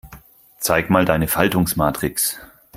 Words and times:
Zeig 0.59 0.89
mal 0.89 1.05
deine 1.05 1.27
Faltungsmatrix. 1.27 2.39